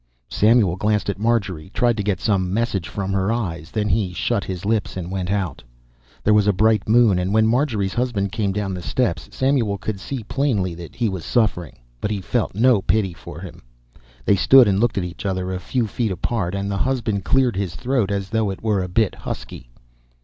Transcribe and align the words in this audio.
Samuel 0.31 0.77
glanced 0.77 1.11
at 1.11 1.19
Marjorie, 1.19 1.69
tried 1.75 1.95
to 1.97 2.01
get 2.03 2.19
some 2.19 2.51
message 2.51 2.87
from 2.87 3.13
her 3.13 3.31
eyes; 3.31 3.69
then 3.69 3.87
he 3.87 4.13
shut 4.13 4.43
his 4.43 4.65
lips 4.65 4.97
and 4.97 5.11
went 5.11 5.29
out. 5.29 5.61
There 6.23 6.33
was 6.33 6.47
a 6.47 6.53
bright 6.53 6.89
moon 6.89 7.19
and 7.19 7.35
when 7.35 7.45
Marjorie's 7.45 7.93
husband 7.93 8.31
came 8.31 8.51
down 8.51 8.73
the 8.73 8.81
steps 8.81 9.29
Samuel 9.31 9.77
could 9.77 9.99
see 9.99 10.23
plainly 10.23 10.73
that 10.73 10.95
he 10.95 11.07
was 11.07 11.23
suffering 11.23 11.77
but 11.99 12.09
he 12.09 12.19
felt 12.19 12.55
no 12.55 12.81
pity 12.81 13.13
for 13.13 13.41
him. 13.41 13.61
They 14.25 14.35
stood 14.35 14.67
and 14.67 14.79
looked 14.79 14.97
at 14.97 15.03
each 15.03 15.23
other, 15.23 15.53
a 15.53 15.59
few 15.59 15.85
feet 15.85 16.11
apart, 16.11 16.55
and 16.55 16.71
the 16.71 16.77
husband 16.77 17.23
cleared 17.23 17.55
his 17.55 17.75
throat 17.75 18.09
as 18.09 18.31
though 18.31 18.49
it 18.49 18.63
were 18.63 18.81
a 18.81 18.87
bit 18.87 19.13
husky. 19.13 19.69